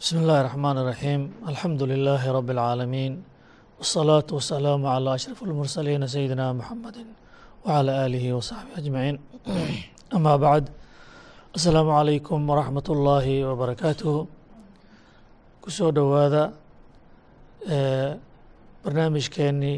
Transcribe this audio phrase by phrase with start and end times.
[0.00, 3.12] bismi illaahi raxmaan iraxiim alxamdu lilaahi rabbi alcaalamiin
[3.80, 7.02] wasalaatu wasalaamu calaa ashraf almursaliina sayidina muxamedi
[7.64, 9.16] wacalaa aalihi wasaxbihi ajmaciin
[10.16, 10.66] amaa bacd
[11.56, 14.20] assalaamu calaykum waraxmat ullaahi wabarakaatuhu
[15.62, 16.42] ku soo dhowaada
[18.84, 19.76] barnaamijkeennii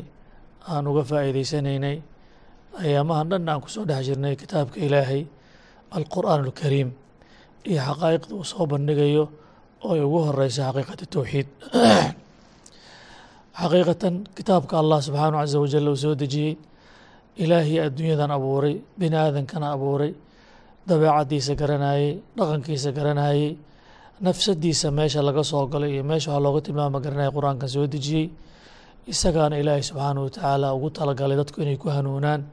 [0.72, 1.96] aan uga faa'iideysanaynay
[2.82, 5.22] ayaamahan dhan aan ku soo dhex jirnay kitaabka ilaahay
[5.98, 6.90] alqur'aan alkariim
[7.70, 9.24] iyo xaqaa'iqda uu soo bandhigayo
[9.84, 11.48] oo ay ugu horeysa xaqiiqata towxiid
[13.60, 16.54] xaqiiqatan kitaabka allah subxaanahu casa wajal uu soo dejiyey
[17.42, 20.12] ilaahii adduunyadan abuuray bini aadankana abuuray
[20.88, 23.56] dabeecaddiisa garanayey dhaqankiisa garanayey
[24.22, 28.30] nafsadiisa meesha laga soo galay iyo meesha waxaa looga tilmaama garanaya qur'aankan soo dejiyey.
[29.06, 32.46] Isagaana ilaahay subxaanahu watacaala ugu talagalay dadku inay ku hanuunaan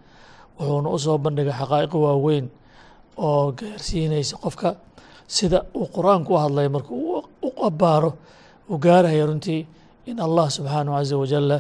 [0.58, 2.50] wuxuuna u soo bandhigay xaqaa'iq waaweyn
[3.18, 4.76] oo gaarsiinaysa qofka.
[5.28, 6.90] Sida uu qur'aanku u hadlay marka
[7.50, 8.12] u abaaro
[8.72, 9.62] uu gaaraya runtii
[10.10, 11.58] in allah subxaanahu casa wajalla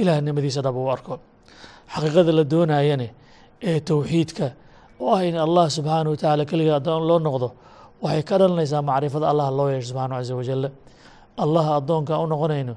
[0.00, 1.14] ilaahnimadiisa dhab u arko.
[1.92, 3.08] Xaqiiqada la doonayane
[3.70, 4.46] ee towxiidka
[5.00, 7.48] oo ah in allah subxaanahu watacaala keliga addoon loo noqdo
[8.02, 10.68] waxay ka dhalanaysaa macrifada allah loo yeesho subxaanahu casa wajalla
[11.42, 12.74] allah addoonka u noqonayno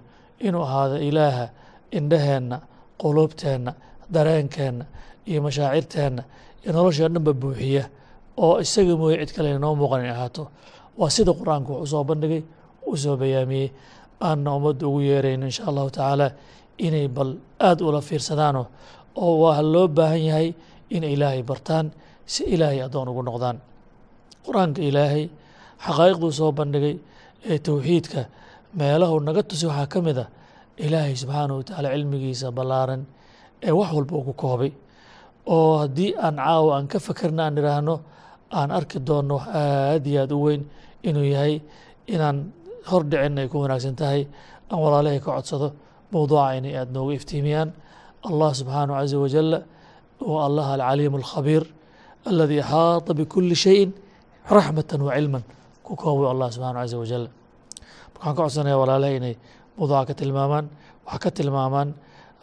[0.48, 1.46] inuu ahaado ilaaha
[1.98, 2.58] indhaheenna
[3.02, 3.72] quluubteenna
[4.14, 4.86] dareenkeenna
[5.30, 6.24] iyo mashaacirteenna
[6.64, 7.84] iyo noloshee dhanba buuxiya
[8.44, 10.44] oo isaga mooye cid kale inoo muuqan inay ahaato
[11.00, 12.42] waa sida qur'aanku wuxuu soo bandhigay
[12.90, 13.68] uu soo bayaamiyey.
[14.28, 16.28] Aanna ummadda ugu yeerayno insha allahu tacaala
[16.86, 17.32] inay bal
[17.68, 18.62] aada ula fiirsadaano
[19.24, 20.48] oo waa loo baahan yahay
[20.96, 21.86] inay ilaahay bartaan
[22.34, 23.58] si ilaahay addoon ugu noqdaan.
[24.46, 25.26] Qur'aanka ilaahay
[25.86, 26.96] xaqaa'iqduu soo bandhigay
[27.52, 28.22] ee towxiidka
[28.80, 30.26] meelahu naga tusi waxaa ka mid a
[30.86, 33.02] ilaahay subxaanahu watacaala cilmigiisa ballaaran
[33.68, 34.72] ee wax walba ugu koobay.
[35.56, 37.96] Oo haddii aan caawa aan ka fakerna aan idhaahno
[38.58, 40.62] aan arki doonno wax aad iyo aad u weyn
[41.10, 41.54] inuu yahay
[42.14, 42.38] inaan
[42.90, 44.22] hor dhicin ay ku wanaagsan tahay
[44.72, 45.68] aan walaalahay ka codsado
[46.14, 47.70] mowduuca inay aada nooga iftiimiyaan.
[48.30, 49.60] Allah subxaanahu caza wajalla
[50.32, 51.64] wa allah alcaliim alkhabiir
[52.30, 53.90] aladii axaata bikuli shayin
[54.56, 55.44] raxmatan wa cilman
[55.86, 57.24] ku koobay allah subxanahu caza wajal
[58.16, 59.36] waxaan ka codsanaya walaalahay inay
[59.78, 60.66] mowduuca ka tilmaamaan
[61.08, 61.90] waxaa ka tilmaamaan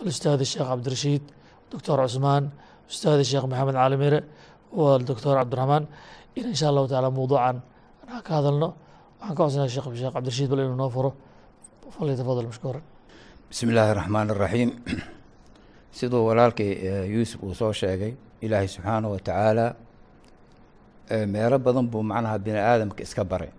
[0.01, 1.23] alustaad sheekh cabdirashiid
[1.73, 2.45] doctor cusmaan
[2.93, 4.21] ustaad sheekh maxamed cali mire
[4.79, 5.85] wa doctor cabdiraxmaan
[6.39, 7.57] in insha allahu taala mowduucan
[8.13, 8.69] aan ka hadalno.
[9.21, 11.11] Waxaan ka codsanaya sheekh sheekh cabdirashiid bal inuu noo furo.
[11.97, 12.83] Falyatafadal mashkuuran
[13.51, 14.71] bismi illaahi raxmaan iraxiim
[15.99, 16.71] siduu walaalkay
[17.15, 18.13] yuusuf uu soo sheegay
[18.45, 19.67] ilaahay subxaanahu watacaala
[21.27, 23.51] meelo badan buu macnaha bini aadamka iska baray.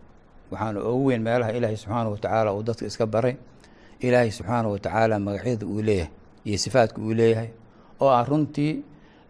[0.51, 3.35] Waxaana ugu weyn meelaha ilaahay subxaanahu watacaala uu dadka iska baray.
[4.00, 6.11] Ilaahay subxaanahu watacaala magacyada uu leeyahay
[6.45, 7.50] iyo sifaadka uu leeyahay
[8.01, 8.84] oo ah runtii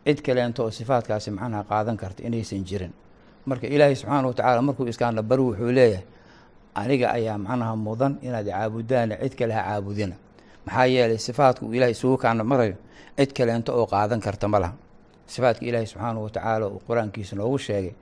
[0.05, 2.93] cid kaleento oo sifaadkaasi macnaha qaadan karta inaysan jirin
[3.46, 6.06] marka ilaahay subxaanahu watacaala markuu iskaana bari wuxuu leeyahay
[6.75, 10.16] aniga ayaa macnaha mudan inaad caabudaana cid kale ha caabudina.
[10.66, 12.75] Maxaa yeelay sifaadka uu ilahay isugu kaana marayo
[13.18, 14.74] cid kaleento oo qaadan karta ma laha.
[15.62, 17.94] Ilaahay subxaanahu watacaala uu qur'aankiisa noogu sheegay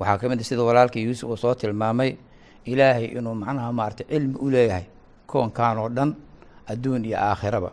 [0.00, 2.16] waxaa ka mid a sida walaalkii yuusuf uu soo tilmaamay
[2.64, 4.84] ilaahay inuu macnaha maaragtay cilmi u leeyahay
[5.26, 6.10] koonkan oo dhan
[6.70, 7.70] adduun iyo aakhiraba.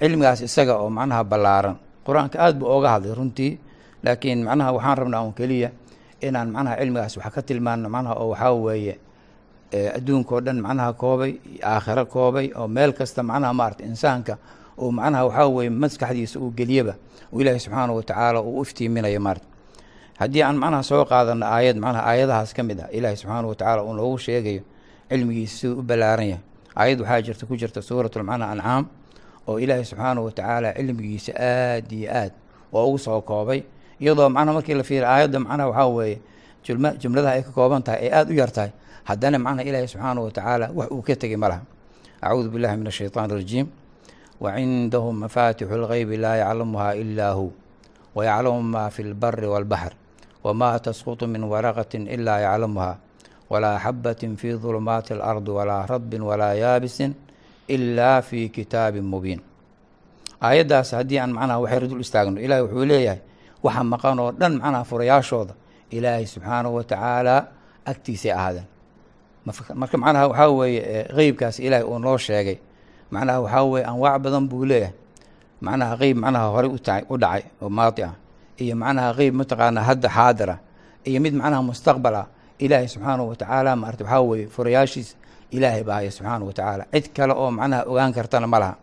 [0.00, 1.76] Cilmigaas isaga oo macnaha ballaaran.
[2.06, 3.58] Qur'aanka aada buu ooga hadlay runtii
[4.04, 5.70] laakiin macnaha waxaan rabnaa un keliya
[6.28, 8.94] inaan macnaha cilmigaas wax ka tilmaano macnaha oo waxaa weeye
[9.96, 11.32] adduunka oo dhan macnaha koobay
[11.64, 14.34] aakhiro koobay oo meel kasta macnaha maarata insaanka
[14.82, 16.94] uu macnaha waxaa weeye maskaxdiisa uu geliyaba
[17.32, 19.46] uu ilaahay subxaanahu watacaala uu u iftiiminayo maarata
[20.20, 23.94] haddii aan macnaha soo qaadano aayad macnaha aayadahaas ka mid ah ilaahay subxaanahu watacaala uu
[23.94, 24.62] noogu sheegayo
[25.10, 26.42] cilmigiisa siduu u ballaaran yahay.
[26.76, 28.84] Aayad waxaa jirta ku jirta suuratul macnaha ancaam
[29.48, 32.32] oo ilaahay subxaanahu watacaala cilmigiisa aad iyo aad
[32.72, 33.60] oo ugu soo koobay
[34.02, 36.18] iyadoo macnaha markii la fiiriy aayadda macnaha waxaa weeye
[36.66, 38.70] jumla jumladaha ay ka kooban tahay ay aada u yar tahay.
[39.08, 41.62] Haddana macnaha ilaahay subxaanahu watacaala wax uu ka tegey ma laha.
[42.22, 43.66] Acuudu billahi min ashaytaan irajiim
[44.42, 47.52] wacindahu mafaatixu lgeybi laa yaclamuha ilaa hu
[48.14, 49.92] wayaclamu ma fi lbari walbaxr
[50.44, 52.98] wma tasqutu min waraqati ilaa yaclamuha
[53.50, 57.14] walaa xabatin fi dulumaati alardi walaa radbin walaa yaabisin
[57.68, 59.40] ilaa fi kitaabin mubiin.
[60.42, 63.20] Aayaddaas haddii aan macnaha waxayra dul istaagno ilahay wuxuu leeyahay
[63.64, 65.54] waxa maqan oo dhan macnaha furayaashooda.
[65.90, 67.34] Ilaahay subxaanahu watacaala
[67.90, 68.66] agtiisay ahaadeen.
[69.80, 72.58] Marka macnaha waxaa weeye qeybkaas ilaahay uu noo sheegay.
[73.12, 74.94] Macnaha waxaa weye anwaac badan buu leeyahay.
[75.60, 78.14] Macnaha qeyb macnaha horey uta u dhacay oo maadi ah.
[78.62, 80.58] Iyo macnaha qeyb mataqaanaa hadda xaadir ah.
[81.08, 82.26] Iyo mid macnaha mustaqbal ah.
[82.58, 85.14] Ilaahay subxaanahu watacaala maarata waxaa weye furayaashiisa
[85.50, 88.74] ilaahay baa haya subxaanahu watacaala cid kale oo macnaha ogaan kartana ma laha.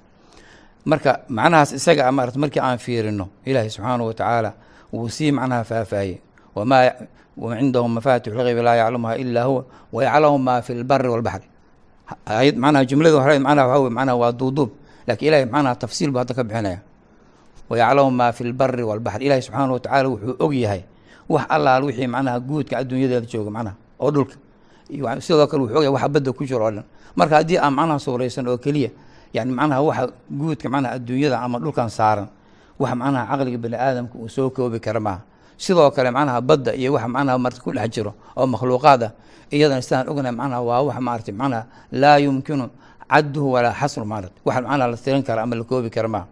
[0.86, 4.52] Marka macnahaas isaga a maarata markii aan fiirino ilaahay subxaanahu watacaala
[4.94, 6.18] wuu sii macnaha faahfaahiyey
[6.56, 6.92] wamaa
[7.60, 9.64] cindahu mafaatixu lgeybi laa yaclamuha ilaa huwa
[9.94, 11.48] wayaclamu maa fi lbari walbaxri
[12.58, 14.70] macnaha jumlada hore macnaha waxaa wey macnaha waa duuduub
[15.08, 16.80] laakiin ilahay macnaha tafsiil buu hadda ka bixinaya
[17.70, 20.82] wayaclamu maa fi lbari walbaxri ilahi subxaanahu watacaala wuxuu og yahay
[21.30, 24.36] wax allaal wixii macnaha guudka adduunyadeeda jooga macnaha oo dhulka
[25.22, 26.84] sidoo kale wuxuu og yahay waxa badda ku jiro oo dhan
[27.16, 28.90] marka haddii aan macnaha suuraysan oo keliya
[29.34, 30.04] yani macnaha waxa
[30.40, 32.28] guudka macnaha adduunyada ama dhulkan saaran
[32.80, 35.22] wax macnaha caqliga bani aadamka uu soo koobi kara maaha.
[35.58, 39.12] Sidoo kale macnaha badda iyo waxa macnaha marta ku dhex jiro oo makhluuqaad ah
[39.52, 42.70] iyadana sidaan ognahay macnaha waa wax maarata macnaha laa yumkinu
[43.10, 44.32] cadduhu walaa xasru maarat.
[44.46, 46.28] Wax macnaha la tirin kara ama la koobi kara maaha.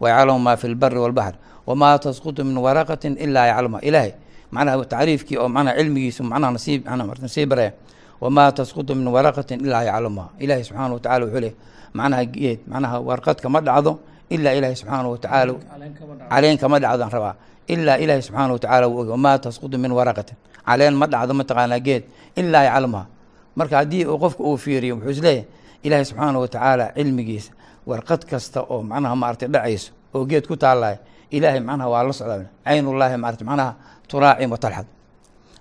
[0.00, 1.34] Wayaclamu maa fi lbari walbaxr
[1.66, 4.12] wamaa tasqutu min waraqatin ilaa yaclamuha ilaahay
[4.50, 6.86] macnaha tacriifkii oo macnaha cilmigiisu macnaha nasiib
[7.22, 7.72] nasiib baraya
[8.20, 11.54] wamaa tasqutu min waraqatin ilaa yaclamuha ilaahay subxaana watacala wuxuu leey
[11.94, 13.98] macnaha geed macnaha warqad kama dhacdo
[14.34, 15.52] ilaa ilaahay subxaana watacaala
[16.30, 17.34] caleen kama dhacdo aan rabaa
[17.68, 20.36] ilaa ilaahay subxaana watacala wuu ogy wamaa tasqutu min waraqatin.
[20.66, 22.02] Caleen ma dhacdo mataqaanaa geed.
[22.36, 23.04] Ilaa yaclamuha
[23.58, 25.44] marka haddii uu qofka uu fiiriyo wuxuu is leeyahay
[25.82, 27.50] ilaahay subxaana watacaala cilmigiisa
[27.86, 30.98] warqad kasta oo macnaha maaragtay dhacayso oo geed ku taallaya
[31.30, 32.46] ilaahay macnaha waa la socdaa.
[32.64, 33.70] Caynullaahi maarata macnaha
[34.08, 34.86] turaacim watalxad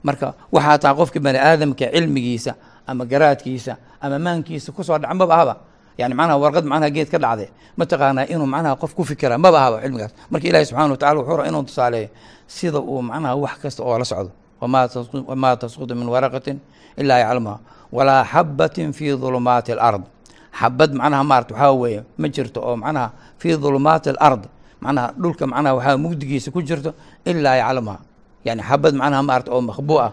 [0.03, 2.51] marka waxaa taa qofka bani aadamka cilmigiisa
[2.87, 5.53] ama garaadkiisa ama maankiisa ku soo dhaca maba ahaba
[5.99, 7.49] yani macnaha warqad macnaha geed ka dhacday.
[7.79, 10.11] Mataqaanaa inuu macnaha qof ku fikira maba ahaba cilmigaas.
[10.31, 12.09] Marka ilahi subxana watacala wuxuu ra inuu tusaaleeyo
[12.55, 14.31] sida uu macnaha wax kasta oo la socdo.
[14.61, 16.57] wamaa tasqutu min waraqatin
[17.01, 17.57] ilaa yaclamuha
[17.95, 20.03] walaa xabatin fii dulumaati alard
[20.59, 23.07] xabad macnaha maarata waxaa weeye ma jirto oo macnaha
[23.41, 24.43] fii dulumaati alard
[24.83, 26.91] macnaha dhulka macnaha waxaa mugdigiisa ku jirto
[27.25, 27.97] ilaa yaclamuha
[28.47, 30.11] yani xabad macnaha maarata oo makhbuu ah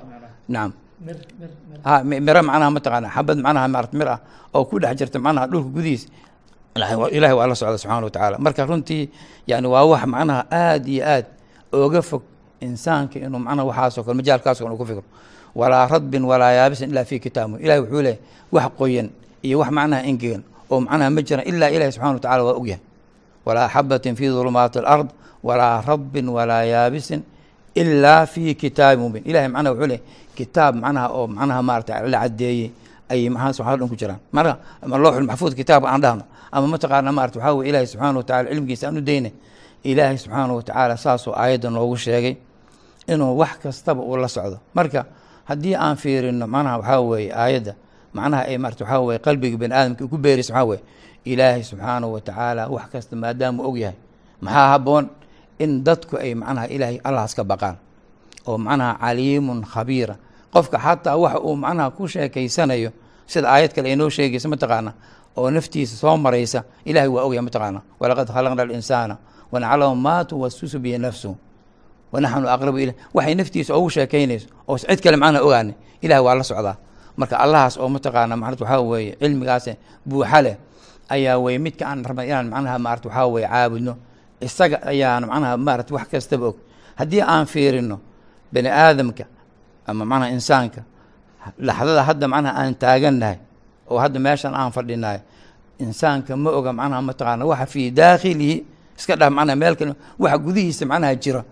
[0.48, 0.70] nacam
[1.00, 4.18] miro macnaha mataqaana xabad macnaha maarata mir ah
[4.54, 6.08] oo ku dhex jirta macnaha dhulka gudihiisa
[7.16, 9.08] ilahay waa la socda subxana watacala marka runtii
[9.50, 11.26] yani waa wax macnaha aada iyo aad
[11.72, 12.22] ooga fog
[12.60, 15.04] insaanka inuu macnaha waxaasoo kale majaalkaasoo kale uu ku fikro
[15.54, 18.18] walaa radbin walaa yaabisin ilaa fi kitaabu ilahi wuxuu leeyahy
[18.52, 19.08] wax qoyan
[19.46, 22.80] iyo wax macnaha engegan oo macnaha ma jiran ilaa ilahi subxana watacala waa ogyahay
[23.46, 25.08] walaa xabatin fi dulumaati alard
[25.44, 27.20] walaa radbin walaa yaabisin
[27.80, 30.04] ilaa fi kitaabi mubin ilahay macnaha wuxuu leeyahy
[30.38, 32.70] kitaab macnaha oo macnaha maarata la cadeeyey
[33.12, 34.20] ayay maxaas waxaa dhan ku jiraan?
[34.32, 34.52] Marka
[34.82, 38.84] ama looxul maxfuud kitaabka aan dhahno ama mataqaana maarata waxaa weye ilaahi subxaana watacala cilmigiisa
[38.88, 39.32] aan u daynay
[39.90, 42.34] ilaahay subxaana watacaala saasoo aayadda noogu sheegay
[43.12, 44.58] inuu wax kastaba uu la socdo.
[44.74, 45.04] Marka
[45.48, 47.72] haddii aan fiirino macnaha waxaa weeye aayadda
[48.14, 50.80] macnaha ay marata waxaa weye qalbiga bani aadamka ku beeraysa waxaa weye
[51.24, 53.96] ilaahay subxaanahu watacaala wax kasta maadaama og yahay
[54.42, 55.04] maxaa habboon
[55.62, 57.76] in dadku ay macnaha ilaahay allahaas ka baqaan
[58.46, 60.14] oo macnaha caliimun khabiira
[60.56, 62.90] qofka xataa waxa uu macnaha ku sheekeysanayo
[63.28, 64.92] sida aayad kale ay sheegaysa mataqaana
[65.36, 69.16] oo naftiisa soo maraysa ilahay waa ogyahay mataqaana walaqad khalaqna alinsaana
[69.52, 71.36] wanaclamu maa tuwasusu bihi nafsuhu
[72.12, 76.44] wanaxnu aqrabu ilah waxay naftiisa ugu sheekaynayso oo cid kale macnaha ogaanay ilahay waa la
[76.44, 76.76] socdaa.
[77.16, 79.66] Marka allahaas oo mataqaana macnat waxaa weeye cilmigaas
[80.08, 80.56] buuxa leh
[81.08, 83.92] ayaa weye midka aan rabnay inaan macnaha maarata waxaa weye caabudno
[84.40, 86.56] isaga ayaan macnaha maarata wax kastaba og.
[86.98, 88.00] Haddii aan fiirino
[88.52, 89.24] bani aadamka
[89.86, 90.80] ama macnaha insaanka.
[91.58, 93.38] Laxdada hadda macnaha aan taagannahay
[93.90, 95.20] oo hadda meeshan aan fadhinahay
[95.78, 98.56] insaanka ma oga macnaha mataqaana waxa fii daakhilihi
[98.98, 101.42] iska dhah macnaha meel kale waxa gudihiisa macnaha jira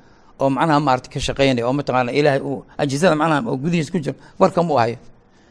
[0.40, 4.16] oo macnaha maarata ka shaqeynaya oo mataqaana ilaahay uu ajisada macnaha oo gudihiisa ku jira
[4.40, 4.98] warka mu ahayo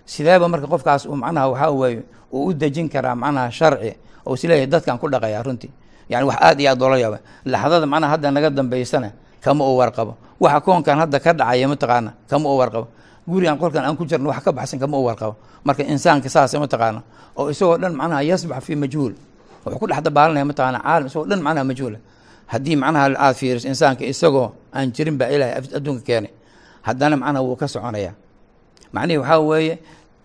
[0.06, 3.96] sideeba marka qofkaas uu macnaha waxaa weeye uu u dejin karaa macnaha sharci
[4.28, 5.72] oo is leeyahay dadkan ku dhaqaya runtii.
[6.12, 9.10] Yani wax aad iyo aad loola yaaba laxdada macnaha hadda naga dambaysana
[9.44, 10.14] kama uu warqabo.
[10.40, 12.88] Waxa koonkan hadda ka dhacaya mataqaana kama uu warqabo.
[13.28, 15.36] Gurigan qolkan aan ku jirno wax ka baxsan kama uu warqabo.
[15.64, 17.02] Marka insaanka saase mataqaana
[17.38, 19.14] oo isagoo dhan macnaha yasbax fii majhuul.
[19.66, 22.00] Wuxuu ku dhex dabaalanaya mataqaana caalam isagoo dhan macnaha majhuula
[22.52, 26.32] haddii macnaha aad fiiriso insaanka isagoo aan jirin baa ilaahay adduunka keenay.
[26.88, 28.12] Haddana macnaha wuu ka soconaya.
[28.94, 29.76] Macnihii waxaa weeye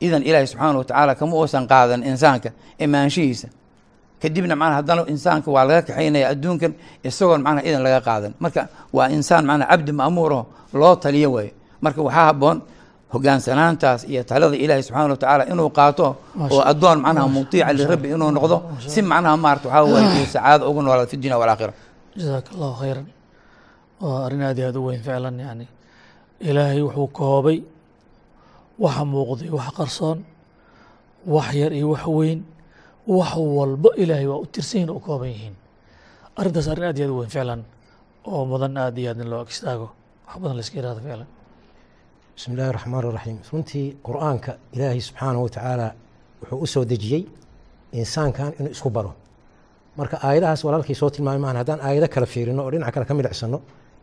[0.01, 3.49] idan ilaahay subxaana watacaala kama uusan qaadan insaanka imaanshihiisa
[4.23, 6.73] kadibna macnaha haddana insaanka waa laga kaxaynaya adduunkan
[7.09, 8.33] isagoon macnaha idan laga qaadan.
[8.43, 8.63] Marka
[8.97, 10.43] waa insaan macnaha cabdi ma'muuraho
[10.81, 11.53] loo taliyo weeye
[11.85, 12.59] marka waxaa habboon
[13.13, 16.07] hogaansanaantaas iyo talada ilaahay subxaana watacaala inuu qaato
[16.53, 18.57] oo addoon macnaha mutiica lirabbi inuu noqdo.
[18.93, 21.73] Si macnaha maarata waxaa weye uu sacaado ugu noolaado fi dunya walaakhira
[22.19, 23.07] jasaaka allahu khayran.
[24.03, 25.67] Waa arrin aad iyo aad u weyn ficlan yani
[26.49, 27.59] ilaahay wuxuu koobay
[28.85, 30.19] waxa muuqday wax qarsoon
[31.35, 32.39] wax yar iyo wax weyn
[33.17, 35.55] wax walba ilaahay waa u tirsan yihiin oo kooban yihiin.
[36.39, 37.61] Arrintaas arrin aad iyo aad u weyn ficlan
[38.33, 39.61] oo mudan aad iyo aad in loo ag wax
[40.43, 41.27] badan la iska ficlan
[42.35, 45.87] bismi illaahi raxmaan raxiim runtii qur'aanka ilaahay subxaanahu watacaala
[46.51, 47.23] wuxuu u dejiyey
[48.01, 49.13] insaankan inuu isku baro.
[49.99, 53.59] Marka aayadahaas walaalkay soo tilmaamay maahan haddaan aayado kale fiirino oo dhinaca kale ka milicsano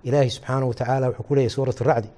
[0.08, 2.10] ilaahay subxaanahu watacaala wuxuu ku leeyahy suurat racdi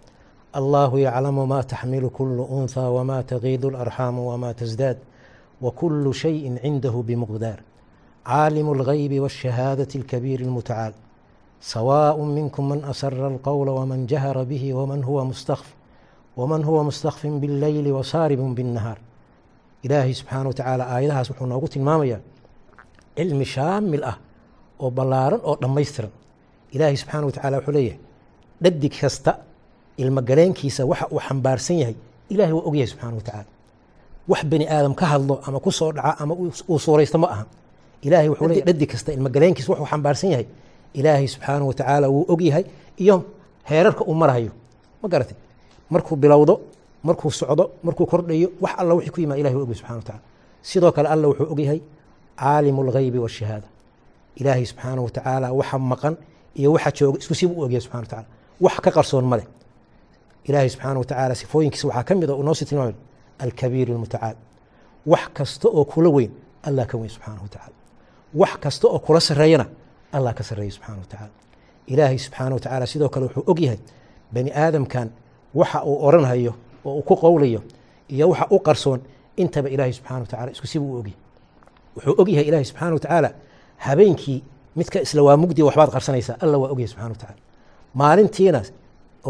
[0.59, 4.97] allahu yaclamu ma taxmilu kulu unthaa wama tagiidu alarxaamu wama tasdaad
[5.64, 7.58] wakulu shayin cindahu bimuqdaar
[8.30, 10.92] caalimu algaybi waashahaadati alkabiiri almutacaal
[11.60, 15.66] sawaaء minkum man asara alqowla waman jahara bihi waman huwa mustakf
[16.36, 18.98] waman huwa mustakfin biاlleyli wasaaribun biاnnahaar
[19.86, 22.20] ilaahay subxaana watacaala aayadahaas wuxuu noogu tilmaamayaa
[23.16, 24.16] cilmi shaamil ah
[24.82, 26.12] oo ballaaran oo dhammaystiran
[26.74, 27.98] ilaahay subxaana watacaala wuxuu leeyahay
[28.64, 29.32] dhadig kasta
[30.02, 31.96] ilmogaleenkiisa waxa uu xambaarsan yahay
[32.32, 33.50] ilahay waa ogyahay subxana watacaala
[34.27, 36.33] wax bani aadam ka hadlo ama ku dhaca ama
[36.69, 37.45] uu suuraysto ma aha.
[38.01, 40.47] Ilahay wuxuu leeyahy dhadig kasta ilmogaleenkiisa waxuu xambaarsan yahay.
[40.93, 42.63] Ilaahay subxaana watacaala wuu ogyahay
[42.97, 43.15] iyo
[43.69, 44.51] heerarka uu marahayo
[45.01, 45.37] ma garatay
[45.89, 46.53] markuu bilowdo
[47.03, 50.21] markuu socdo markuu kordhayo wax alla wixii ku yimaad ilahi waa ogyahay subxana watacaala
[50.61, 51.79] sidoo kale alla wuxuu ogyahay
[52.39, 53.67] caalimu alghaybi waashahaada
[54.35, 56.13] ilaahay subxaana watacaala waxa maqan
[56.59, 58.27] iyo waxa jooga isku sib u ogyahay subxana watacaala
[58.61, 59.47] wax ka qarsoon ma leh.
[60.47, 62.95] Ilaahay subxaana watacaala sifooyinkiisa waxaa ka mid a uu noo tilmaamay
[63.43, 64.35] alkabiir almutacaal
[65.11, 66.31] wax kasta oo kula weyn
[66.67, 67.75] allah ka weyn subxaana watacaala
[68.41, 69.65] wax kasta oo kula sarreeyana
[70.15, 71.33] allah ka sarreeya subxana watacaala
[71.91, 73.79] ilaahay subxaana watacaala sidoo kale wuxuu ogyahay
[74.33, 75.07] bani aadamkan
[75.59, 76.53] waxa uu oranhayo
[76.85, 77.61] oo uu ku qowlayo
[78.13, 78.99] iyo waxa u qarsoon
[79.41, 81.17] intaba ilaahay subxana watacaala isku sib u ogyahay
[81.95, 83.29] wuxuu ogyahay ilaahay subxaana watacaala
[83.85, 84.39] habeenkii
[84.75, 87.41] midka isla waa mugdiga waxbaad qarsanaysaa alla waa ogyahay subxana watacaala
[87.99, 88.61] maalintiina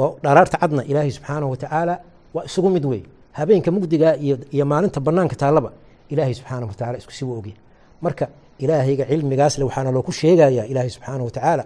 [0.01, 1.93] oo dharaarta cadna ilaahay subxaanahu watacaala
[2.35, 3.01] waa isugu mid wey
[3.37, 4.09] habeenka mugdiga
[4.55, 5.69] iyo maalinta banaanka taallaba
[6.11, 7.57] ilaahay subxaanahu watacaala isku sib u ogyahay
[8.05, 8.25] marka
[8.63, 11.63] ilaahayga cilmigaasle waxaana looku sheegayaa ilaahay subxaanahu watacaala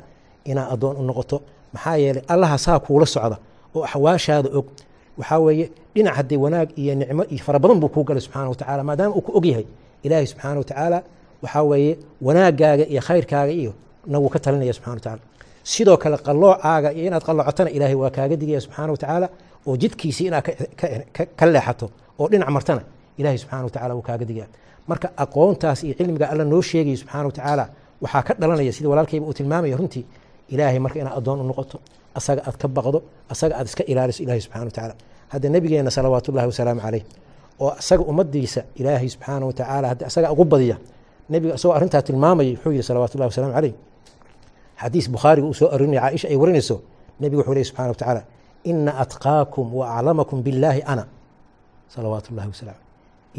[0.51, 1.37] inaa addoon u noqoto.
[1.73, 3.37] Maxaa yeelay allaha saa kuula socda
[3.75, 4.65] oo axwaashaada og.
[5.19, 9.15] Waxaa weeye dhinac haddii wanaag iyo nicmo iyo fara buu kuu galay subxaana watacaala maadaama
[9.15, 9.65] uu ku ogyahay
[10.05, 10.97] ilaahay subxaana watacaala
[11.43, 13.71] waxaa weeye wanaagaaga iyo khayrkaaga iyo
[14.07, 15.21] nagu ka talinaya subxana watacaala
[15.63, 19.27] sidoo kale qalloocaaga iyo inaad qalloocotana ilaahay waa kaaga digaya subxaana watacaala
[19.68, 20.46] oo jidkiisii inaad
[21.39, 21.86] ka leexato
[22.20, 22.82] oo dhinac martana
[23.20, 24.48] ilaahay subxana watacala wuu kaaga digaya
[24.89, 27.65] marka aqoontaas iyo cilmiga alla noo sheegaya subxaana watacaala
[28.03, 30.03] waxaa ka dhalanaya sida walaalkayba uu tilmaamaya runtii
[30.53, 31.77] ilaahay marka inaad addoon u noqoto
[32.18, 33.00] asaga aad ka baqdo
[33.34, 34.94] asaga aad iska ilaaliso ilahay subxana watacaala
[35.32, 37.03] hadda nabigeena salawaatu ullahi wasalaamu caleyh
[37.63, 40.77] oo asaga ummadiisa ilaahay subxaana watacaala haddi asaga ugu badiya
[41.32, 43.74] nebiga isagoo arrintaa tilmaamayay wuxuu yihi salawatu ullahi wasalaamu caleyh
[44.82, 46.75] xadiis bukhaariga uu soo arinaya caaisha ay warinayso
[47.22, 48.22] nebigu wuxuu lehy subxana watacaala
[48.70, 51.03] ina atqaakum wa aclamakum billaahi ana
[51.94, 52.77] salawaatu ullahi wasalam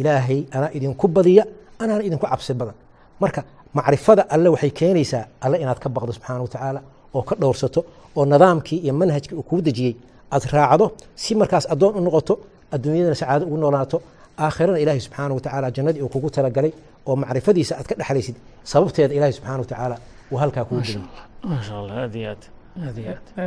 [0.01, 1.45] ilaahay anaa idinku badiya
[1.83, 2.75] anaana idinku cabsi badan
[3.23, 3.41] marka
[3.77, 6.81] macrifada alle waxay keenaysaa alle inaad ka baqdo subxaana watacaala
[7.17, 7.81] oo ka dhowrsato
[8.19, 9.95] oo nidaamkii iyo manhajkii uu kuu dejiyey
[10.35, 10.87] aad raacdo
[11.23, 12.35] si markaas addoon u noqoto
[12.75, 13.97] adduunyadana sacaado ugu noolaato
[14.45, 16.73] aakhirana ilaahay subxaana watacaala jannadii uu kugu talagalay
[17.09, 18.37] oo macrifadiisa aad ka dhexlaysid
[18.73, 19.97] sababteeda ilaahay subxana watacaala
[20.33, 21.05] uu halkaa kugu gelin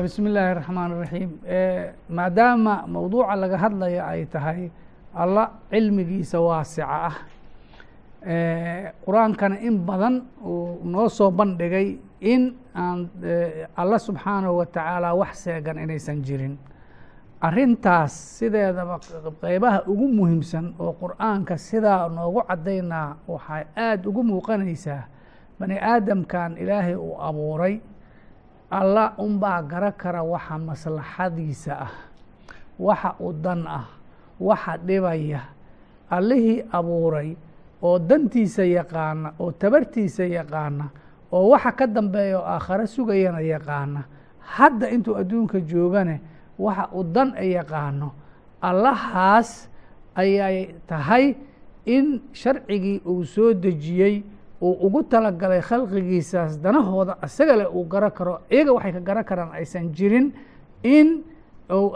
[0.04, 1.32] bismi illaahi raxmaan raxiim
[2.10, 4.70] maadaama mowduuca laga hadlaya ay tahay
[5.16, 7.16] alla cilmigiisa waasica ah
[9.06, 10.16] qur'aankana in badan
[10.46, 13.10] uu noo soo bandhigay in aan
[13.76, 16.58] alla subxaanahu watacaala wax seegan inaysan jirin
[17.42, 19.00] arrintaas sideedaba
[19.42, 25.04] qeybaha ugu muhiimsan oo qur'aanka sidaa noogu caddaynaa waxay aada ugu muuqanaysaa
[25.60, 27.80] bani aadamkan ilaahay uu abuuray
[28.72, 31.94] alla unbaa garo kara waxa maslaxadiisa ah
[32.80, 33.86] waxa u dan ah
[34.40, 35.42] waxa dhibaya
[36.10, 37.36] allihii abuuray
[37.82, 40.86] oo dantiisa yaqaana oo tabartiisa yaqaana
[41.32, 44.04] oo waxa ka dambeeya oo aakhare sugayana yaqaana.
[44.46, 46.22] Hadda intuu adduunka joogane
[46.60, 48.12] waxa uu dan ay yaqaano.
[48.62, 49.70] Allahaas
[50.16, 51.36] ayay tahay
[51.86, 54.24] in sharcigii uu soo dejiyey
[54.66, 59.52] uu ugu talagalay khalqigiisaas danahooda isaga leh uu garo karo iyaga waxay ka garo karaan
[59.58, 60.34] aysan jirin
[60.84, 61.22] in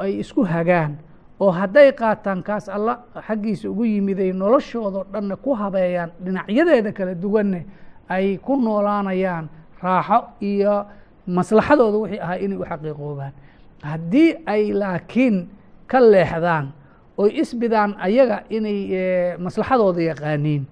[0.03, 0.97] ay isku hagaan.
[1.39, 2.93] Oo hadday qaataan kaas alla
[3.27, 7.65] xaggiisa ugu yimiday noloshoodao dhanna ku habeeyaan dhinacyadeeda kala duwanne
[8.09, 9.45] ay ku noolaanayaan
[9.81, 10.85] raaxo iyo
[11.27, 13.33] maslaxadooda wixii ahaa inay u xaqiiqoobaan.
[13.81, 15.47] Haddii ay laakiin
[15.87, 16.65] ka leexdaan
[17.17, 18.79] oy isbidaan ayaga inay
[19.39, 20.67] maslaxadooda yaqaaniin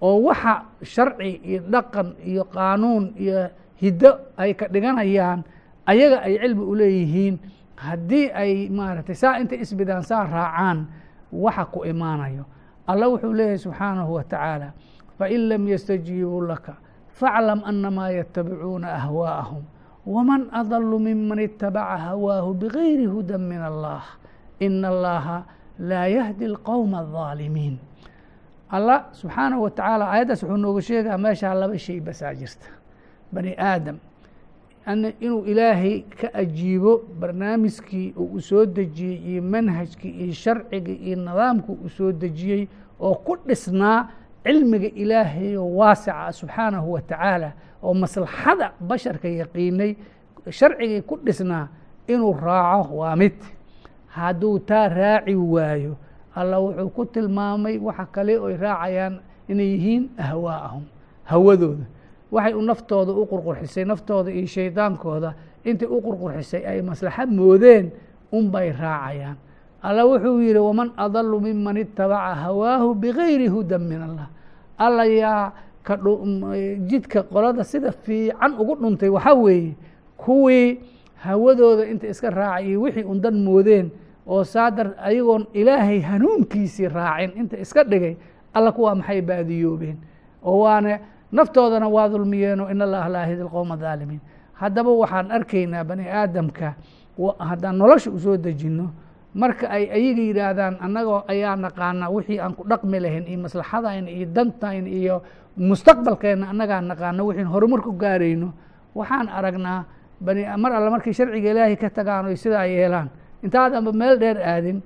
[0.00, 5.44] oo waxa sharci iyo dhaqan iyo qaanuun iyo hiddo ay ka dhiganayaan
[5.86, 7.34] ayaga ay cilmi u leeyihiin
[7.76, 10.78] haddii ay maaragtay saa intay isbidaan saa raacaan
[11.32, 12.44] waxa ku imaanayo.
[12.90, 14.68] Allah wuxuu leeyahay subxaanahu wa tacaala
[15.18, 16.74] fain lam yastajiibuu laka
[17.12, 19.62] faaclam anamaa yatabicuuna ahwaa'ahum
[20.06, 24.02] waman adalu miman itabaca hawaahu bigayri hudan min allah
[24.58, 25.44] ina allaha
[25.78, 27.76] laa yahdi alqowma aldaalimiin
[28.70, 32.66] allah subxaanahu wa tacaala aayaddaas wuxuu nooga sheegaa meeshaa laba shay basaa jirta.
[33.32, 33.98] Bani aadam
[35.20, 41.88] inuu ilaahay ka ajiibo barnaamijkii uu soo dejiyey iyo manhajkii iyo sharcigii iyo nidaamkii uu
[41.88, 42.66] soo dejiyey
[43.00, 44.08] oo ku dhisnaa
[44.44, 49.94] cilmiga ilaahay oo waasica subxaanahu wa tacaala oo maslaxada basharka yaqiinay
[50.50, 51.68] sharcigii ku dhisnaa
[52.08, 53.32] inuu raaco waa mid.
[54.06, 55.96] Hadduu taa raaci waayo
[56.40, 60.84] allah wuxuu ku tilmaamay waxa kale oy raacayaan inay yihiin ahwaa'ahum
[61.30, 61.84] hawadooda
[62.32, 65.34] waxay u naftooda u qurqurxisay naftooda iyo shaydaankooda
[65.68, 67.90] intay u qurqurxisay ay maslaxad moodeen
[68.32, 69.36] unbay raacayaan.
[69.82, 74.28] Alla wuxuu yihi waman adalu miman itabaca hawaahu bigayri hudan min allah.
[74.78, 75.96] Alla yaa ka
[76.86, 79.74] jidka qolada sida fiican ugu dhuntay waxaa weeye
[80.16, 80.78] kuwii
[81.24, 83.90] hawadooda inta iska raacay iyo wixii un dan moodeen
[84.30, 87.30] oo saadar ayagoon ilaahay hanuunkiisii raacin.
[87.36, 88.14] Inta iska dhigay
[88.54, 89.98] alla kuwaa maxay baadiyoobeen?
[90.46, 91.00] Oo waane
[91.32, 94.20] naftoodana waa dulmiyeenoo in allaha laa yahdi lqowma dhaalimiin
[94.60, 96.72] haddaba waxaan arkaynaa bani aadamka
[97.38, 98.86] haddaan nolosha u soo dejinno
[99.34, 104.26] marka ay ayaga yidhaahdaan annagoo ayaa naqaana wixii aan ku dhaqmi lahayn iyo maslaxadayna iyo
[104.34, 105.16] dantayna iyo
[105.56, 108.48] mustaqbalkeenna annagaa naqaano wixiin horumar ku gaarayno.
[108.94, 109.84] Waxaan aragnaa
[110.58, 113.08] mar alle markay sharciga ilaahay ka tagaan oy sidaa yeelaan
[113.44, 114.82] intaadanba meel dheer aadin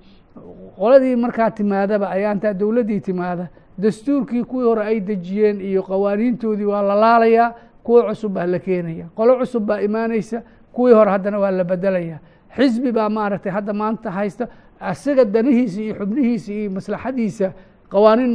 [0.78, 6.82] qoladii markaa timaadaba ayaa intaa dowladdii timaada dastuurkii kuwii hore ay dejiyeen iyo qawaaniintoodii waa
[6.82, 10.42] la laalayaa kuwo cusub baa la keenaya qolo cusub baa imaanaysa
[10.72, 12.18] kuwii hore haddana waa la bedelaya
[12.56, 14.48] xisbi baa maaragtay hadda maanta haysta
[14.80, 17.52] asiga danihiisa iyo xubnihiisa iyo maslaxadiisa
[17.90, 18.34] qawaaniin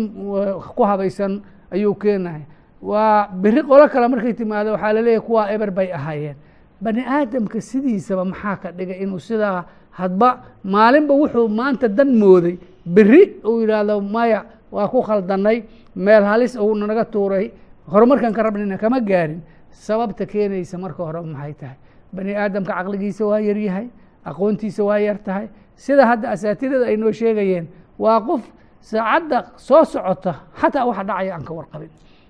[0.75, 2.45] ku habaysan ayuu keenaya
[2.81, 6.35] waa beri qolo kale markay timaado waxaa laleeyahy kuwaa eber bay ahaayeen.
[6.81, 9.63] Bani aadamka sidiisaba maxaa ka dhigay inuu sidaa
[10.01, 10.29] hadba
[10.63, 12.55] maalinba wuxuu maanta dan mooday.
[12.95, 14.39] Beri uu yidhaahdo maya
[14.71, 15.57] waa ku khaldanay
[15.95, 17.51] meel halis uu naga tuuray.
[17.91, 19.41] Horumarkan ka rabnina kama gaarin.
[19.71, 21.77] Sababta keenaysa marka hore maxay tahay?
[22.13, 23.87] Bani aadamka caqligiisa waa yaryahay
[24.25, 25.47] aqoontiisa waa yar tahay.
[25.75, 27.65] Sida hadda asaatidada ay noo sheegayeen
[27.99, 28.41] waa qof
[28.81, 31.89] saacadda soo socota xataa waxa dhacaya aan ka warqabin.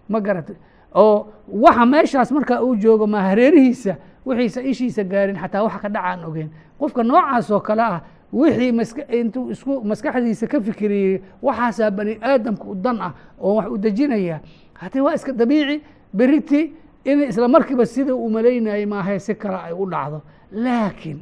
[0.09, 0.53] Ma garata
[0.95, 3.95] oo waxa meeshaas markaa uu joogo ma hareerihiisa
[4.29, 6.49] wixiisa ishiisa gaarin xataa waxa ka dhaca aan ogeyn.
[6.79, 8.01] Qofka noocaas oo kale ah
[8.33, 8.71] wixii
[9.19, 14.39] intuu isku maskaxdiisa ka fikiriyey waxaasaa bani aadamka u dan ah oo wax u dejinaya.
[14.73, 15.81] Haddii waa iska dabiici
[16.13, 16.73] beriti
[17.05, 20.21] in isla markiiba sida uu malaynayay maahae si kale ay u dhacdo.
[20.51, 21.19] Laakiin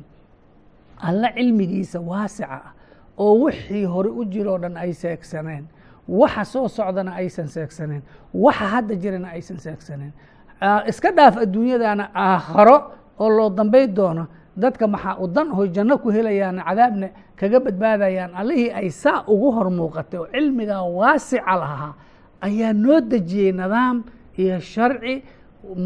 [1.00, 2.72] alla cilmigiisa waasica ah
[3.18, 5.66] oo wixii hore u jiroo dhan ay seegsaneen
[6.08, 8.02] waxa soo socdana aysan seegsaneen
[8.34, 10.12] waxa hadda jirana aysan seegsaneen.
[10.88, 14.27] Iska dhaaf adduunyadana aakharo oo loo dambay doono
[14.57, 19.49] dadka maxaa u dan hoy janno ku helayaan cadaabna kaga badbaadayaan allihii ay saa ugu
[19.57, 21.95] hor muuqatay oo cilmigaa waasica lahaa
[22.41, 24.05] ayaa noo dejiyey nidaam
[24.37, 25.15] iyo sharci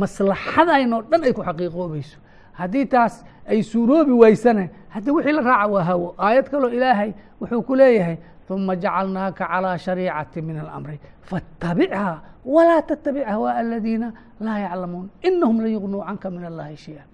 [0.00, 2.18] maslaxadaynoo dhan ay ku xaqiiqoobayso
[2.58, 7.62] haddii taas ay suuroobi waysane haddi wixii la raaca waa hawo aayad kaloo ilaahay wuxuu
[7.62, 8.16] ku leeyahay
[8.48, 12.14] ثuma jacalnaaka calىa shariicati min alamri faاtabichaa
[12.54, 14.08] walaa tatabic hawaaء aladiina
[14.40, 17.04] laa yaclamuun inahum lan yugnuu canka min allahi shaya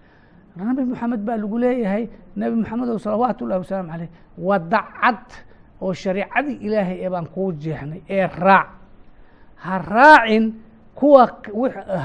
[0.57, 2.03] nabi moxamed baa lagu leeyahay
[2.35, 4.09] nebi moxamedow salawaatu ullahi wasalaamu caleyh
[4.47, 5.25] wadacad
[5.81, 8.67] oo shariicadii ilaahay ee baan kuu jeexnay ee raac.
[9.63, 10.53] Ha raacin
[10.95, 11.23] kuwa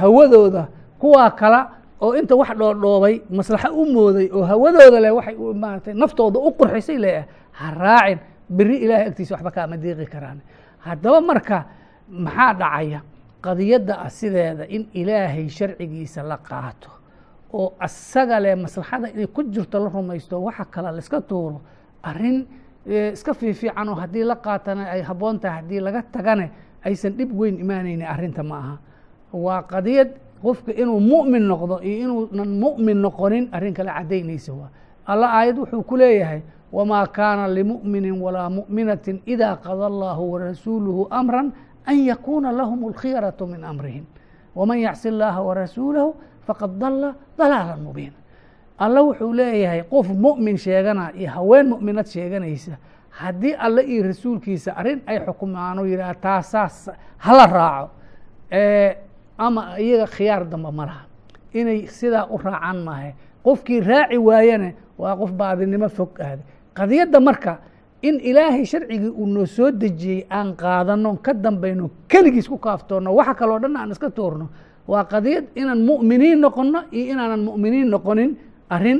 [0.00, 0.64] hawadooda
[0.98, 1.60] kuwaa kala
[2.00, 6.98] oo inta wax dhoodhoobay maslaxo u mooday oo hawadooda leh waxay maaratay naftooda u qurxisay
[7.04, 7.24] leeah
[7.58, 8.18] ha raacin
[8.56, 10.38] beri ilahay agtiisa waxba kaama deeqi karaan.
[10.78, 11.64] Haddaba marka
[12.08, 13.00] maxaa dhacaya?
[13.42, 16.90] Qadiyadda ah sideeda in ilaahay sharcigiisa la qaato
[17.52, 21.60] oo asaga leh maslaxada inay ku jirto la rumaysto waxa kale laiska tuuro
[22.02, 22.46] arrin
[22.86, 26.50] e, iska fiifiican oo haddii la qaatana ay habboon tahay haddii laga tagane
[26.84, 28.78] aysan dhib weyn imaanayni arrinta ma aha.
[29.32, 30.08] Waa qadiyad
[30.42, 34.70] qofka inuu mu'min noqdo iyo inuunan mu'min noqonin arrin kale caddaynaysa waa.
[35.06, 41.52] Alla aayad wuxuu ku leeyahay wamaa kaana limu'minin walaa mu'minatin idaa qada allaahu warasuuluhu amran
[41.86, 44.04] an yakuuna lahum alkhiyaratu min amrihim.
[44.54, 46.14] Waman yacsi allaaha warasuulahu
[46.46, 48.16] faqad dalla dalaalan mubiina.
[48.78, 52.72] Alla wuxuu leeyahay qof mu'min sheegana iyo haween mu'minad sheeganaysa
[53.10, 57.90] haddii alle iyo rasuulkiisa arrin ay xukumaan oo yidhaha taasaas hala raaco.
[59.38, 61.04] Ama iyaga khiyaar dambe ma laha.
[61.54, 63.14] Inay sidaa u raacan maahe.
[63.44, 67.58] Qofkii raaci waayana waa qof baadinimo fog aaday qadiyadda marka
[68.02, 73.34] in ilaahay sharcigii uu noo soo dejiyey aan qaadano ka dambayno keligiis ku kaaftoonno waxa
[73.34, 74.48] kaloo dhan aan iska toorno
[74.88, 78.30] waa qadiyad inaan mu'miniin noqonno iyo inaanan mu'miniin noqonin
[78.70, 78.98] arrin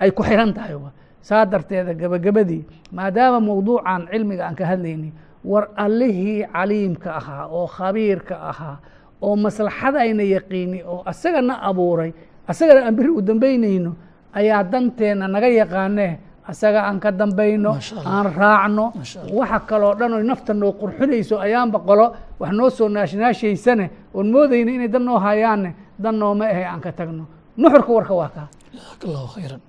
[0.00, 0.74] ay ku xiran tahay
[1.20, 5.10] saa darteeda gebagabadii maadaama mawduucan cilmiga aan ka hadlaynay
[5.44, 8.76] war allihii caliimka ahaa oo khabiirka ahaa
[9.22, 12.12] oo maslaxadayna yaqiini oo asagana abuuray
[12.48, 13.92] asagana aan biri u dambaynayno
[14.32, 16.12] ayaa danteenna naga yaqaanee
[16.50, 17.70] asaga aan ka dambayno
[18.04, 18.92] aan raacno
[19.38, 22.06] waxa kaloo dhan oy nafta noo qurxinayso ayaanba qolo
[22.40, 25.70] wax noo soo naashnaashaysane oon moodayna inay dan noo hayaanne
[26.02, 27.24] dan nooma ahe aan ka tagno.
[27.56, 29.60] Nuxurka warka waa kaa jazaaka allahu khayran.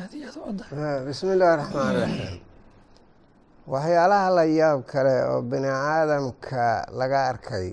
[0.00, 2.40] Aad iyo aad u caddahay bismi illaahi raxmaan raxiim
[3.72, 6.64] waxyaalaha la yaab kale oo bini aadamka
[6.98, 7.68] laga arkay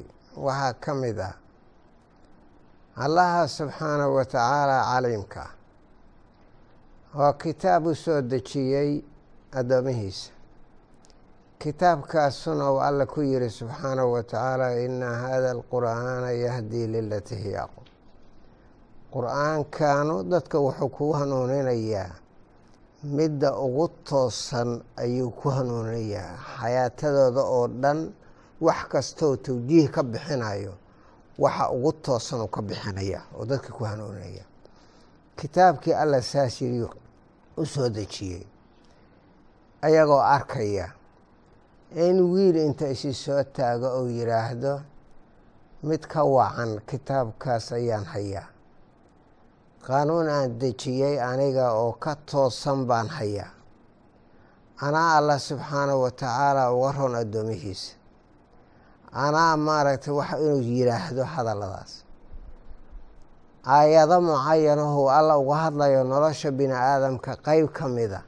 [0.46, 1.34] waxaa ka mid ah
[3.06, 5.44] allaha subxaanahu wa tacaala caliimka
[7.18, 8.92] oo kitaab u soo dejiyey
[9.60, 10.32] addoomihiisa
[11.60, 17.64] kitaabkaasuna uu alla ku yiri subxaanahu wa tacaala ina hada alqur'aana yahdii lilatii hiya
[19.14, 22.12] qur'aankanu dadka wuxuu ku hanuuninayaa
[23.04, 28.00] midda ugu toosan ayuu ku hanuuninayaa xayaatadooda oo dhan
[28.62, 30.74] wax kastooo tawjiih ka bixinayo
[31.40, 34.44] waxa ugu toosan uu ka bixinaya oo dadka ku hanuuninaya
[35.40, 36.80] kitaabkii alla saas yiri
[37.58, 38.44] u soo dejiyey
[39.82, 40.88] ayagoo arkaya
[41.96, 44.82] in wiil inta isi soo taago uu yidhaahdo
[45.84, 48.48] mid ka wacan kitaabkaas ayaan hayaa.
[49.86, 53.52] Qaanuun aan dejiyey aniga oo ka toosan baan hayaa.
[54.82, 57.96] Anaa alla subxaanahu wa tacaala uga ron addoomihiisa
[59.26, 61.92] anaa maaragtay waxa inuu yidhaahdo hadalladaas
[63.66, 68.22] aayado mucayanahu alla uga hadlayo nolosha bini aadamka qeyb ka mida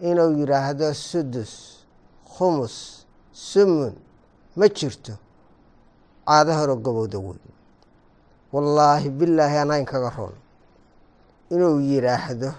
[0.00, 1.52] inuu yidhaahdo sudus
[2.36, 3.92] khumus sumun
[4.56, 5.12] ma jirto
[6.26, 7.40] caado horo gabowda wey
[8.52, 10.34] wallaahi bilaahi anaa inkaga ron
[11.50, 12.50] inuu yidhaahdo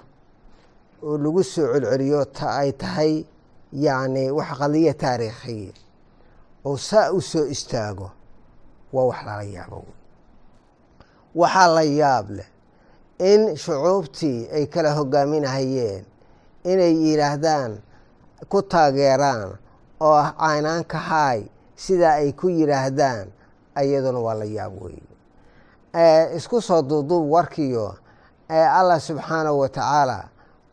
[1.04, 3.26] oo lagu soo celceliyo ta ay tahay
[3.74, 5.74] yacni wax qadiya taariikhiya
[6.66, 8.08] oo saa u soo istaago
[8.94, 9.86] waa wax lala yaabo
[11.36, 12.48] waxaa la yaab leh
[13.20, 16.06] in shucuubtii ay kala hogaaminahayeen
[16.72, 17.72] inay yidhaahdaan
[18.52, 19.58] ku taageeraan
[20.00, 21.40] oo ah caynaanka haay
[21.76, 23.28] sidaa ay ku yidhaahdaan
[23.84, 27.96] iyaduna waa la yaab weeye isku soo duuduub warkiyo
[28.50, 30.20] ee allah subxaanahu wa tacaala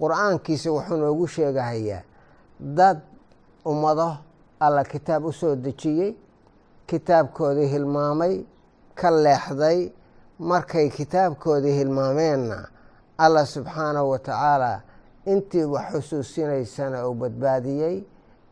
[0.01, 2.03] qur'aankiisa wuxuu noogu sheegahayaa
[2.61, 2.99] dad
[3.65, 4.17] ummado
[4.61, 6.13] alla kitaab u soo dejiyey
[6.87, 8.35] kitaabkoodii hilmaamay
[8.95, 9.91] ka leexday
[10.41, 12.69] markay kitaabkoodii hilmaameenna
[13.19, 14.81] allah subxaanahu wa tacaala
[15.27, 18.03] intii wax xusuusinaysana uu badbaadiyey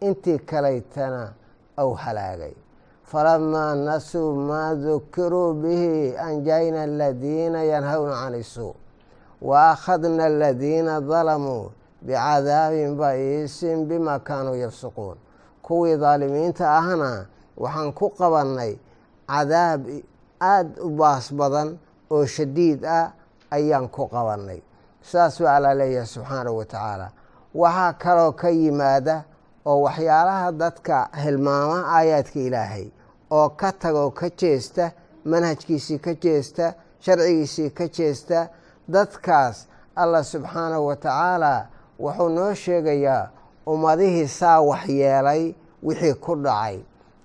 [0.00, 1.32] intii kalaytana
[1.84, 2.52] uu halaagay.
[3.04, 8.74] Falamaa nasuu maa dukiruu bihi anjayna aladiina yanhawna can isuu
[9.42, 11.70] wa akhadna aladiina dalamuu
[12.02, 15.16] bicadaabin ba'iisin bima kaanuu yafsuquun.
[15.62, 18.76] Kuwii daalimiinta ahna waxaan ku qabannay
[19.28, 19.80] cadaab
[20.40, 21.78] aada u baas badan
[22.10, 23.12] oo shadiid ah
[23.50, 24.60] ayaan ku qabannay.
[25.02, 27.08] Saas baa alla leeyahay subxaanahu wa tacaala.
[27.54, 29.24] Waxaa kaloo ka yimaada
[29.64, 32.86] oo waxyaalaha dadka hilmaama aayaadka ilaahay
[33.30, 34.92] oo ka tagoo ka jeesta
[35.24, 38.48] manhajkiisii ka jeesta sharcigiisii ka jeesta
[38.88, 41.66] dadkaas allah subxaanahu wa tacaala
[42.00, 43.30] wuxuu noo sheegayaa
[43.66, 46.78] ummadihii saa waxyeelay wixii ku dhacay.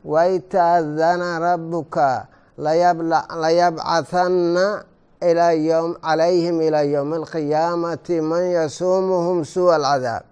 [0.06, 4.84] Waitaadana rabbuka layabcahanna
[5.20, 10.24] calayhim ilaa yowmi alqiyaamati man yasuumuhum suua alcadaab.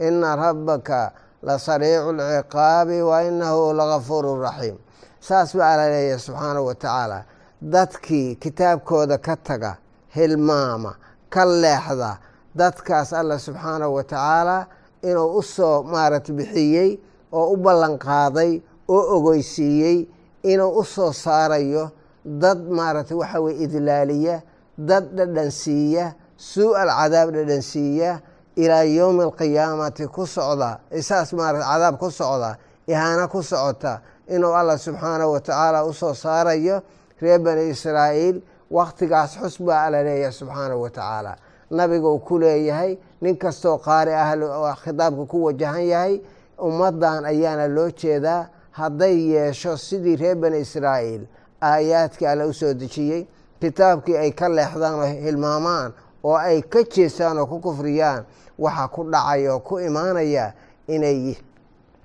[0.00, 4.76] Ina rabbaka lasariicu lciqaabi wa inahu lagafuuru raxiim.
[5.20, 7.24] Saas baa ala leeyahay subxaanahu wa tacaala.
[7.62, 9.76] Dadkii kitaabkooda ka taga
[10.14, 10.94] hilmaama
[11.30, 12.18] ka leexda
[12.54, 14.66] dadkaas alla subxaanahu wa tacaala
[15.02, 16.98] inuu u soo maarata bixiyey
[17.32, 20.06] oo u ballan qaaday oo ogeysiiyey
[20.50, 21.90] inuu u soo saarayo
[22.24, 24.36] dad maaragtay waxa weye idlaaliya
[24.78, 28.20] dad dhadhansiiya suu alcadaab dhadhansiiya
[28.56, 32.50] ilaa yowmi alqiyaamati ku socda saas maarata cadaab ku socda
[32.86, 36.82] ihaano ku socota inuu allah subxaanahu wa tacaala u saarayo
[37.20, 41.36] reer bani israa'iil wakhtigaas xus baa alla leeyahay subxaanahu wa tacaala.
[41.70, 46.20] Nabiga uu ku leeyahay nin kastoo qaari ah khitaabka ku wajahan yahay
[46.58, 51.22] ummaddan ayaana loo jeedaa hadday yeesho sidii reer bani israa'iil
[51.62, 53.26] aayaadkii alle u soo dejiyey
[53.60, 55.92] kitaabkii ay ka leexdaan oo hilmaamaan
[56.24, 58.24] oo ay ka jeestaan oo ku kufriyaan
[58.58, 60.52] waxaa ku dhacaya oo ku imaanaya
[60.88, 61.36] inay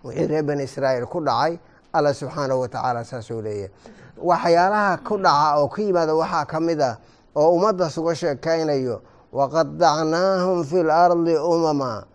[0.04, 1.58] wixii reer bani israa'iil ku dhacay
[1.94, 3.70] alla subxaanahu watacaala saasuu leeyahay.
[4.22, 6.96] Waxyaalaha ku dhaca oo ka yimaada waxaa ka mid ah
[7.36, 9.02] oo ummaddaas uga sheekaynayo
[9.34, 12.06] waqadacnaahum fi lardi umama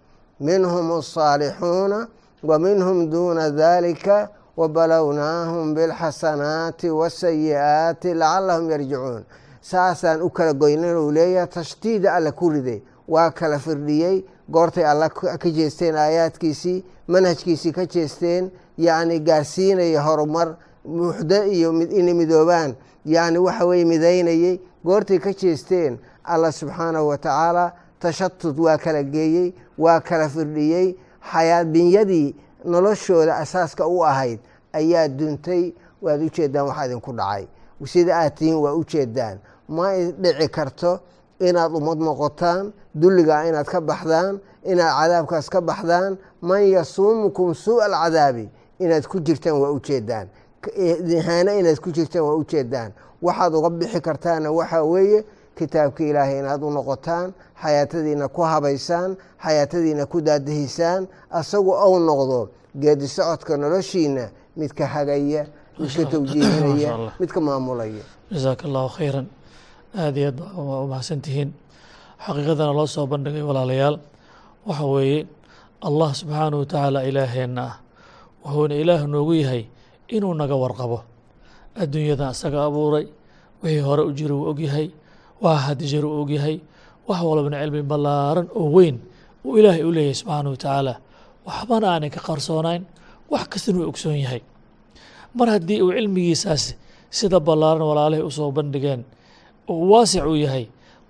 [0.40, 2.08] minhum asaalixuuna
[2.42, 9.24] wa minhum duuna dalika wabalownaahum bilxasanaati wasayi'aati lacalahum yarjicuun
[9.60, 15.08] saasaan u kala goynan uu leeyahay tashdiida alla ku riday waa kala firdhiyey goortay alla
[15.10, 20.48] ka jeesteen aayaadkiisii manhajkiisii ka jeesteen yacni gaarsiinaya horumar
[20.84, 27.72] muxdo iyo inay midoobaan yacni waxa weye midaynayey goortay ka jeesteen alla subxaanahu wa tacaala
[28.00, 30.96] tashatud waa kala geeyey waa kala firdhiyey
[31.32, 34.40] xayaa binyadii noloshooda asaaska u ahayd
[34.72, 35.72] ayaa duntay
[36.02, 37.46] waad u jeedaan waxaa idinku dhacay.
[37.84, 39.38] Sida aad tihiin waa u jeedaan.
[39.68, 41.00] Ma dhici karto
[41.40, 46.16] inaad ummad noqotaan dulligaa inaad ka baxdaan inaad cadaabkaas ka baxdaan.
[46.40, 48.48] Man yasuumukum suu'a alcadaabi
[48.78, 50.28] inaad ku jirtaan waa u jeedaan.
[50.76, 52.92] Ihaano inaad ku jirtaan waa u jeedaan.
[53.22, 55.24] Waxaad uga bixi kartaana waxaa weeye
[55.58, 57.28] kitaabka ilaahay inaad u noqotaan
[57.62, 62.40] xayaatadiina ku habaysaan xayaatadiina ku daadahisaan asagu ou noqdo
[62.82, 64.24] geedi socodka noloshiina
[64.56, 65.46] midka hagaya
[65.78, 66.90] midka tawjiihinaya
[67.20, 68.02] midka maamulaya.
[68.32, 69.26] Jasaaka allahu khayran.
[69.94, 70.38] Aada iyo aad
[70.68, 71.50] waa u mahadsantihiin
[72.24, 73.96] xaqiiqadana loo soo bandhigay walaalayaal.
[74.66, 75.26] Waxa weeye
[75.88, 77.74] allah subxaanahu wa tacaala ilaaheenna ah
[78.44, 79.62] wuxuuna ilaah noogu yahay
[80.08, 80.98] inuu naga warqabo.
[81.82, 83.06] Adduunyadan isaga abuuray
[83.62, 84.90] wixii hore u jira uu ogyahay
[85.42, 86.56] waxa haddi jira uu ogyahay
[87.08, 88.96] wax walbana cilmi ballaaran oo weyn
[89.44, 90.94] uu ilaahay u leeyahay subxaanahu wa tacaala
[91.46, 92.82] waxbana aanay ka qarsoonayn
[93.32, 94.40] wax kastana uu ogsoon yahay.
[95.36, 96.64] Mar haddii uu cilmigiisaas
[97.10, 99.00] sida ballaaran walaalahay u soo bandhigeen
[99.68, 100.64] uu waasic uu yahay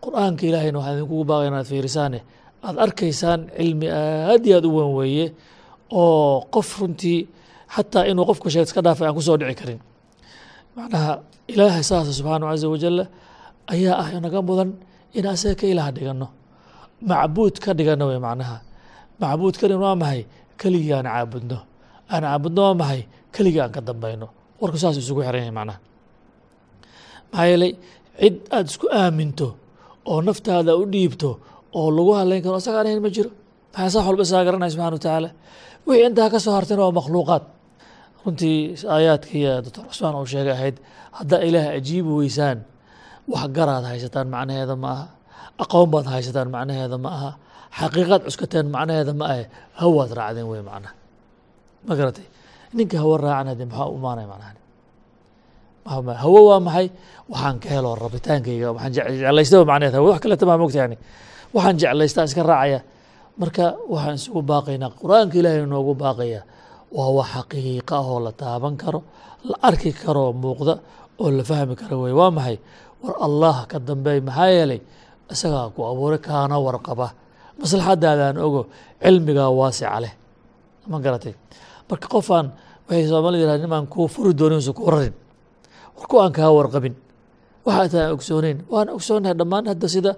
[0.04, 2.18] qur'aanka ilaahayna waxaan idinkugu baaqaya inaad fiirisaane
[2.66, 5.26] aada arkaysaan cilmi aad iyo aad u weyn weeye
[5.90, 7.18] oo qof runtii
[7.74, 9.80] xataa inuu qofka sheeg iska dhaafay aan ku soo dhici karin.
[10.76, 11.12] Macnaha
[11.52, 13.04] ilaahay saasa subxaanahu caza wajalla
[13.72, 14.70] ayaa ah naga mudan
[15.16, 16.26] in asaga ka ilaah dhigano
[17.10, 18.56] macbuud ka dhigano wey macnaha.
[19.20, 20.22] Macbuud ka dhigan waa maxay
[20.60, 21.58] keligii aan caabudno.
[22.12, 23.00] Aan caabudno waa maxay
[23.34, 24.26] keligii aan ka dambayno.
[24.60, 25.78] Warku saas isugu xiran yahay macnaha.
[27.32, 27.72] Maxaa yeelay
[28.20, 29.48] cid aada isku aaminto
[30.10, 31.30] oo naftaada u dhiibto
[31.78, 33.30] oo lagu hadlayn karo isaga aan ahayn ma jiro.
[33.74, 35.30] Maxaa sax walba isaga garanaya subxana wa tacaala.
[35.86, 37.44] Wixii intaa ka soo hartayna waa makhluuqaad.
[38.24, 38.56] Runtii
[38.94, 40.76] aayaadkii doctor cusmaan uu sheegay ahayd
[41.18, 42.58] haddaa ilaah ajiibi weysaan
[43.32, 45.06] wax garaad haysataan macnaheeda ma aha.
[45.62, 47.30] Aqoon baad haysataan macnaheeda ma aha.
[47.78, 49.44] Xaqiiqaad cuskateen macnaheeda ma ahe.
[49.80, 50.94] Hawaad raacdeen wey macnaha
[51.86, 52.26] ma garatay?
[52.76, 54.52] Ninka hawa raacan hadee maxaa u imaanaya macnaha?
[56.22, 56.86] Hawo waa maxay?
[57.28, 58.68] Waxaan ka helo rabitaankayga.
[58.76, 59.94] Waxaan jeclaystaba macnaheed.
[59.98, 60.96] Hawo wax kaleta maa mogta yani
[61.54, 62.80] waxaan jeclaystaa iska raacaya.
[63.40, 64.90] Marka waxaan isugu baaqaynaa.
[65.00, 66.40] Qur'aanka ilaahay noogu baaqaya.
[66.96, 69.00] Waa wax xaqiiqa ah oo la taaban karo
[69.48, 70.74] la arki karo muuqda
[71.20, 72.56] oo la fahmi karo wey waa maxay?
[73.02, 74.80] War allah ka dambeey maxaa yeelay
[75.32, 77.06] isagaa ku abuuray kaana warqaba.
[77.60, 78.60] Maslaxadaadaan ogo
[79.02, 80.12] cilmigaa waasica leh.
[80.90, 81.34] Ma garatay?
[81.88, 82.46] Marka qofaan
[82.88, 85.14] waxay soomaalida yiraha nimaan kuu furi doonin usa ku rarin
[85.96, 86.94] war ku aan kaa warqabin.
[87.66, 90.12] Waxa taan ogsooneyn waan ogsoonahay dhammaan hadda sida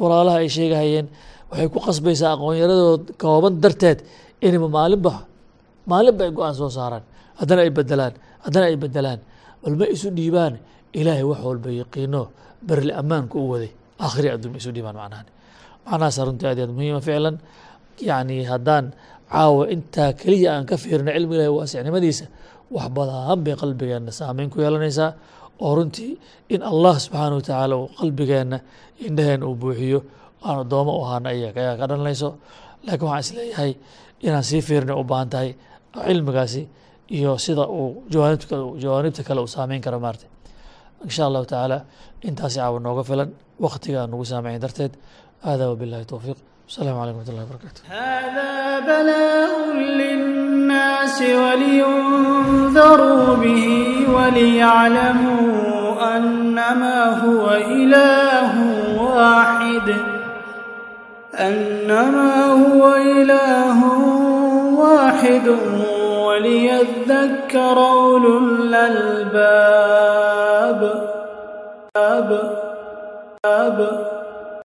[0.00, 1.06] walaalaha ay sheegahayeen.
[1.50, 3.98] Waxay ku qasbaysaa aqoonyaradooda kooban darteed
[4.46, 5.12] inayba maalinba
[5.90, 7.04] maalinba ay go'aan soo saaraan.
[7.40, 9.20] Haddana ay bedelaan haddana ay bedelaan
[9.62, 10.54] bal ma isu dhiibaan.
[10.98, 12.22] Ilaahay wax walba yaqiino
[12.68, 13.70] berli ammaanka u waday
[14.04, 15.26] aakhiri adduun ma isu dhiibaan macnahan.
[15.86, 17.36] Macnahaasa runtii aad aad muhiima ficlan
[18.08, 18.86] yacni haddaan
[19.32, 22.26] caawa intaa keliya aan ka fiirino cilmi ilahi waasicnimadiisa
[22.74, 25.10] wax badan bay qalbigeenna saameyn ku yeelanaysaa.
[25.64, 26.12] Oo runtii
[26.54, 28.58] in allah subxaana wa tacaala uu qalbigeenna
[29.06, 29.98] indhaheen uu buuxiyo
[30.46, 32.28] aan addoomo u ahaana ayaa ka dhalanayso.
[32.86, 33.72] Laakiin waxaan is leeyahay
[34.26, 35.50] inaan sii fiirina u baahan tahay
[36.06, 36.62] cilmigaasi
[37.16, 37.90] iyo sida uu
[38.82, 40.26] jawaanibta kale u saameyn karo maarta
[41.06, 41.78] insha allahu tacaala
[42.28, 43.30] intaasi caawa nooga filan
[43.66, 44.92] waktiga aan nugu saameyn darteed.
[45.46, 46.38] Hada wabilahi towfiiq
[46.70, 48.54] السلام عليكم ورحمة الله وبركاته هذا
[48.90, 49.52] بلاء
[50.00, 53.64] للناس ولينذروا به
[54.14, 55.50] وليعلموا
[56.16, 58.52] أنما هو إله
[61.40, 63.78] أنما هو إله
[64.78, 65.46] واحد
[66.40, 69.60] وليذكر أولو الألباب
[71.96, 72.30] أب
[73.44, 74.06] أب,